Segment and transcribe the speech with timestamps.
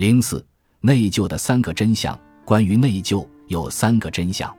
[0.00, 0.42] 零四
[0.80, 2.18] 内疚的三个真相。
[2.46, 4.50] 关于内疚，有三个真相。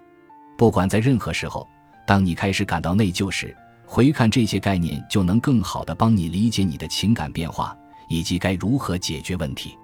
[0.55, 1.67] 不管在任何时候，
[2.05, 7.75] 当你开始感到内疚时，回看这些概念，就能更好的帮你理解你的情感变化
[8.07, 9.75] 以及该如何解决问题。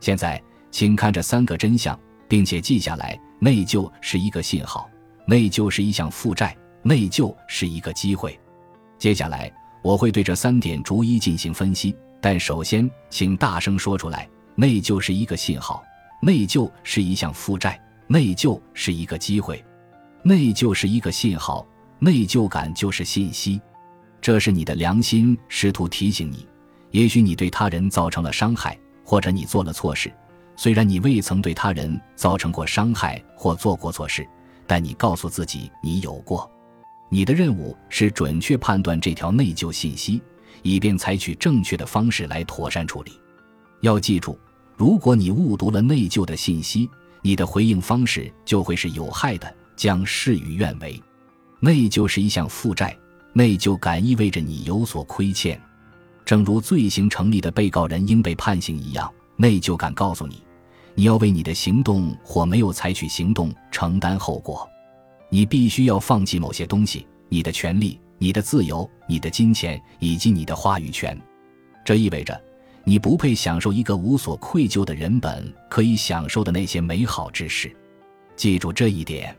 [0.00, 4.88] 现在，请看这三个真相，并且记下来：内疚是一个信号，
[5.26, 8.40] 内疚是一项负债，内疚是一个机会。
[8.96, 9.52] 接下来，
[9.82, 11.94] 我会对这三点逐一进行分析。
[12.22, 14.26] 但首先，请大声说出来：
[14.56, 15.84] 内疚是一个信号，
[16.20, 19.64] 内疚是一项负债，内疚是一个机会。
[20.22, 21.66] 内疚是一个信号。
[22.00, 23.58] 内疚感就是信息，
[24.20, 26.46] 这是你的良心试图提醒你，
[26.90, 30.12] 也许你对他人造成了伤害，或者你做了错事。
[30.54, 34.26] 虽然你未曾对他人造成过伤害或做过错事，
[34.66, 36.50] 但你告诉自己你有过。
[37.08, 40.20] 你的任务是准确判断这条内疚信息，
[40.62, 43.12] 以便采取正确的方式来妥善处理。
[43.84, 44.38] 要记住，
[44.78, 46.88] 如果你误读了内疚的信息，
[47.20, 50.98] 你的回应方式就会是有害的，将事与愿违。
[51.60, 52.96] 内疚是一项负债，
[53.34, 55.60] 内疚感意味着你有所亏欠，
[56.24, 59.12] 正如罪行成立的被告人应被判刑一样。
[59.36, 60.42] 内疚感告诉你，
[60.94, 64.66] 你要为你的行动或没有采取行动承担后果，
[65.28, 71.20] 你必须要放弃某些东西：你的权利、你的自由、你的金钱以及你的话语权。
[71.84, 72.40] 这意味着，
[72.84, 77.74] 你不配享受一个无所愧疚的人本可以享受的那些美好之事。
[78.36, 79.34] 记住这一点。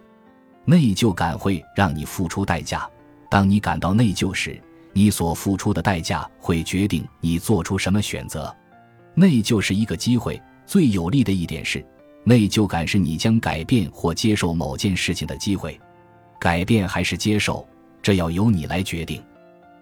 [0.68, 2.90] 内疚感会让你付出代价。
[3.30, 4.60] 当你感到内疚时，
[4.94, 8.54] 你所付出的代价会决定你做出什么选择。
[9.14, 10.42] 内疚是一个机会。
[10.66, 11.86] 最有利的一点是，
[12.24, 15.80] 内疚感是你将改变或接受某件事情的机会。
[16.40, 17.68] 改变还是接受，
[18.02, 19.24] 这要由你来决定。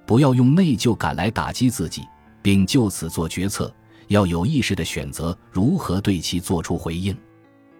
[0.05, 2.03] 不要用内疚感来打击自己，
[2.43, 3.73] 并就此做决策。
[4.09, 7.17] 要有意识地选择如何对其做出回应。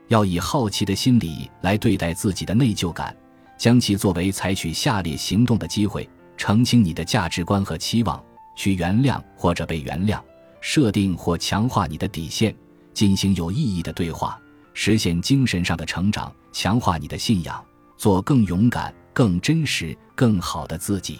[0.07, 3.15] 要以好奇的心理来对待自己的内疚感，
[3.57, 8.23] 将其作为采取下列行动的机会：澄清你的价值观和期望，
[8.55, 10.19] 去原谅或者被原谅，
[10.61, 12.55] 设定或强化你的底线，
[12.93, 14.39] 进行有意义的对话，
[14.73, 17.63] 实现精神上的成长，强化你的信仰，
[17.97, 21.19] 做更勇敢、更真实、更好的自己。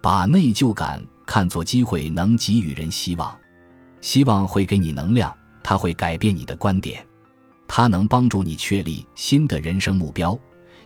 [0.00, 3.38] 把内疚感看作机会，能给予人希望，
[4.00, 5.30] 希望会给你能量，
[5.62, 7.06] 它会改变你的观点。
[7.68, 10.36] 它能帮助你确立新的人生目标，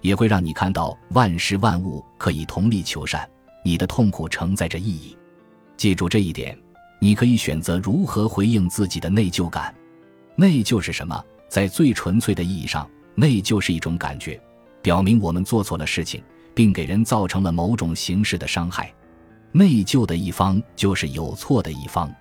[0.00, 3.26] 也会让你看到万事万物可以同力求善。
[3.64, 5.16] 你的痛苦承载着意义，
[5.76, 6.58] 记住这一点。
[6.98, 9.72] 你可以选择如何回应自己的内疚感。
[10.34, 11.24] 内疚是什么？
[11.48, 14.40] 在最纯粹的意义上，内疚是一种感觉，
[14.82, 16.20] 表明我们做错了事情，
[16.52, 18.92] 并给人造成了某种形式的伤害。
[19.52, 22.12] 内疚的一方就是有错的一方。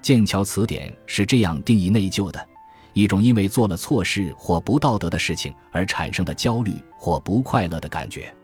[0.00, 2.48] 剑桥词典是这样定义内疚的。
[2.94, 8.34] 一种因为做了错事或不道德的事情而产生的焦虑或不快乐的感觉，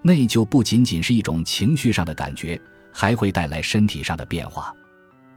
[0.00, 2.58] 内疚不仅仅是一种情绪上的感觉，
[2.92, 4.72] 还会带来身体上的变化。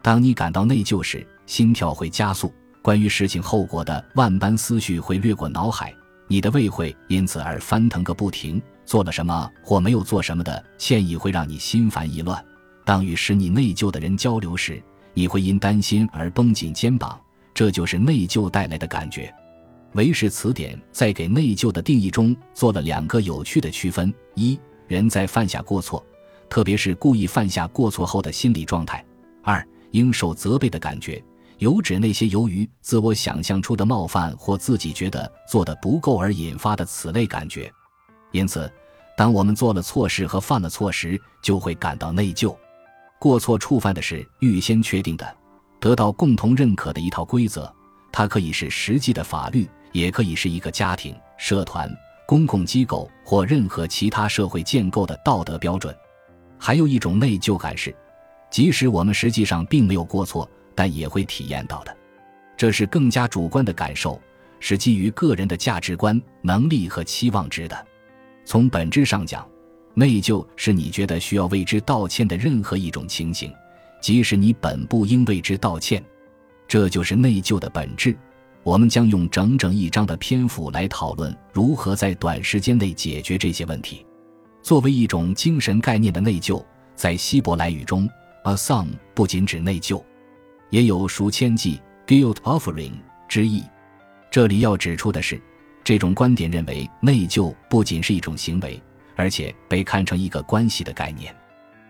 [0.02, 5.94] 当你感到内疚时，心跳会加速，关于事情后果的万般思绪会掠过脑海，
[6.28, 8.62] 你的胃会因此而翻腾个不停。
[8.86, 12.44] 做了什么或没有做什么的歉意会让你心烦意乱。
[12.84, 14.82] 当与使你内疚的人交流时，
[15.14, 17.20] 你会因担心而绷紧肩膀。
[17.54, 19.34] 这就是内疚带来的感觉。
[19.94, 26.02] 维氏词典在给内疚的定义中做了两个有趣的区分：一、人在犯下过错，
[26.50, 29.04] 特别是故意犯下过错后的心理状态；
[29.44, 31.22] 二、应受责备的感觉，
[31.58, 37.70] 有指那些由于自我想象出的冒犯或自己觉得做的不够而引发的此类感觉。
[38.32, 38.72] 因此，
[39.16, 42.56] 当我们做了错事和犯了错时，就会感到内疚。
[43.20, 45.36] 过错触犯的是预先确定的。
[45.80, 47.72] 得到共同认可的一套规则，
[48.12, 51.92] 它可以是实际的法律，也可以是一个家庭、社团、
[52.28, 55.96] 公共机构或任何其他社会建构的道德标准。
[56.58, 57.96] 还有一种内疚感是，
[58.52, 61.98] 即使我们实际上并没有过错，但也会体验到的。
[62.56, 64.22] 这是更加主观的感受，
[64.60, 67.88] 是基于个人的价值观、能力和期望值的。
[68.46, 69.48] 从本质上讲，
[69.94, 73.52] 内疚是你觉得需要为之道歉的任何一种情形。
[74.02, 76.04] 即使你本不应为之道歉，
[76.68, 78.18] 这就是内疚的本质。
[78.64, 84.06] 我们将用整整一章的篇幅来讨论如何在短时间内解决这些问题。
[84.62, 86.64] 作为一种精神概念的内疚，
[86.96, 88.08] 在希伯来语中
[88.44, 90.04] ，a song 不仅指内疚，
[90.70, 92.94] 也有赎千祭 （guilt offering）
[93.28, 93.64] 之意。
[94.30, 95.42] 这里要指出的是，
[95.92, 98.82] 这种观点认为内疚不仅是一种行为，
[99.18, 101.36] 而且被看成一个关系的概念。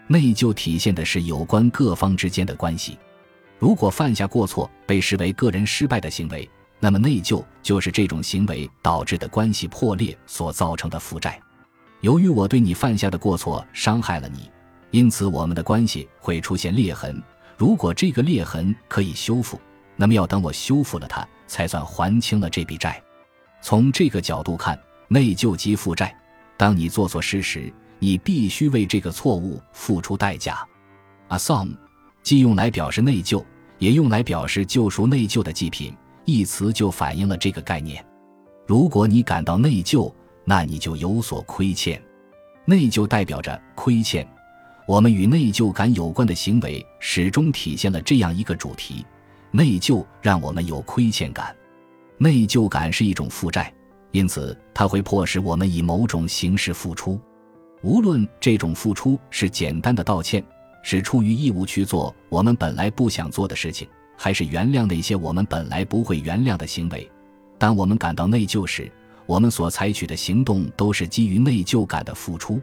[0.08, 2.98] 内疚体现的是有关各方之间的关系。
[3.60, 6.50] 如果犯下过错被视为个人失败的行为，
[6.80, 11.40] 那么内疚就是这种行为导致的关系破裂所造成的负债。
[12.00, 14.50] 由于我对你犯下的过错伤害了你，
[14.90, 17.22] 因此我们的关系会出现裂痕。
[17.56, 19.62] 如果这个裂痕可以修复，
[19.96, 23.00] 那么要等我修复了它，才算还清了这笔债。
[23.62, 26.16] 从这个角度看，内疚即负债。
[26.58, 30.66] 当你做错事时，你必须为这个错误付出代价。
[31.30, 31.76] Asom，
[32.24, 33.44] 既用来表示内疚，
[33.78, 35.96] 也用来表示救赎内疚的祭品。
[36.26, 38.06] 一词就反映了这个概念。
[38.68, 40.12] 如果你感到内疚，
[40.46, 42.02] 那你就有所亏欠。
[42.66, 44.28] 内疚代表着亏欠。
[44.88, 49.06] 我们与内疚感有关的行为始终体现了这样一个主题：
[49.52, 51.56] 内疚让我们有亏欠感。
[52.22, 53.74] 内疚感是一种负债，
[54.12, 57.20] 因此它会迫使我们以某种形式付出。
[57.82, 60.46] 无论这种付出是简单的道歉，
[60.84, 63.88] 是出于义务去做我们本来不想做的事情。
[64.16, 67.10] 还是原谅那些我们本来不会原谅的行为。
[67.58, 68.92] 当我们感到内疚时，
[69.26, 72.62] 我们所采取的行动都是基于内疚感的付出。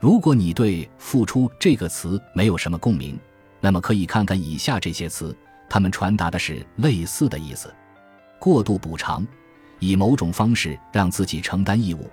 [0.00, 3.16] 如果你对“付出”这个词没有什么共鸣，
[3.60, 5.32] 那么可以看看以下这些词，
[5.70, 7.72] 它们传达的是类似的意思：
[8.38, 9.26] 过度补偿，
[9.78, 12.04] 以某种方式让自己承担义务；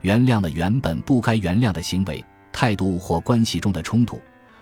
[0.00, 4.16] 原谅了原本不该原谅的行为、态度或关系中的冲突；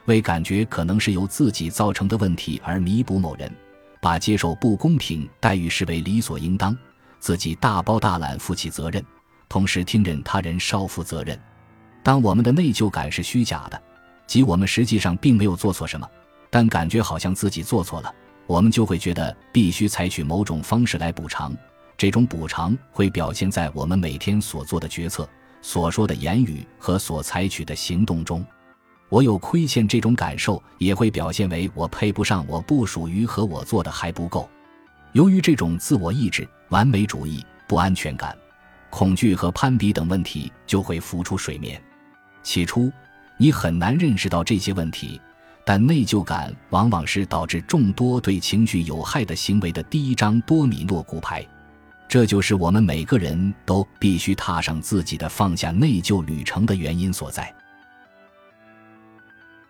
[0.06, 3.50] 为感觉可能是由自己造成的问题而弥补某人。
[4.02, 6.74] 把接受不公平待遇视为理所应当，
[7.18, 9.04] 自己大包大揽负起责任，
[9.46, 11.38] 同时听任他人少负责任。
[12.02, 13.78] 当我们的内疚感是虚假的，
[14.26, 16.08] 即我们实际上并没有做错什么，
[16.48, 18.10] 但感觉好像自己做错了，
[18.50, 21.56] 我们就会觉得必须采取某种方式来补偿。
[21.96, 25.28] 这种补偿会表现在我们每天所做的决策、
[25.62, 28.44] 所说的言语和所采取的行动中。
[29.08, 34.50] 我有亏欠这种感受，也会表现为我配不上，我不属于，和我做的还不够。
[35.12, 38.36] 由于这种自我意志、完美主义、不安全感、
[38.90, 41.80] 恐惧和攀比等问题就会浮出水面。
[42.42, 42.90] 起初，
[43.36, 45.20] 你很难认识到这些问题，
[45.72, 51.46] 但内疚感往往是导致众多对情绪有害的行为的第一张多米诺骨牌。
[52.08, 57.54] 这就是我们每个人都必须踏上自己的放下内疚旅程的原因所在。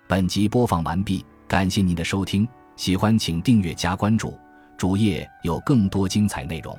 [0.09, 4.39] 本集播放完毕，感谢您的收听，喜欢请订阅加关注，
[4.79, 6.75] 主页有更多精彩内容。